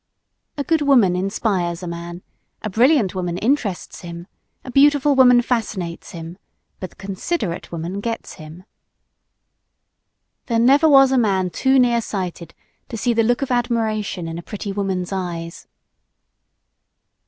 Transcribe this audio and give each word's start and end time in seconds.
A 0.57 0.63
good 0.63 0.81
woman 0.81 1.15
inspires 1.15 1.83
a 1.83 1.87
man, 1.87 2.23
a 2.63 2.71
brilliant 2.71 3.13
woman 3.13 3.37
interests 3.37 4.01
him, 4.01 4.25
a 4.65 4.71
beautiful 4.71 5.13
woman 5.13 5.43
fascinates 5.43 6.09
him 6.09 6.39
but 6.79 6.89
the 6.89 6.95
considerate 6.95 7.71
woman 7.71 7.99
gets 7.99 8.33
him. 8.41 8.63
There 10.47 10.57
never 10.57 10.89
was 10.89 11.11
a 11.11 11.19
man 11.19 11.51
too 11.51 11.77
nearsighted 11.77 12.55
to 12.89 12.97
see 12.97 13.13
the 13.13 13.21
look 13.21 13.43
of 13.43 13.51
admiration 13.51 14.27
in 14.27 14.39
a 14.39 14.41
pretty 14.41 14.71
woman's 14.71 15.11
eyes. 15.13 15.67